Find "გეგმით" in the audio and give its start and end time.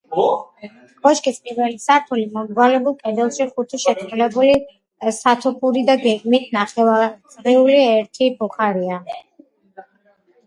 6.05-6.49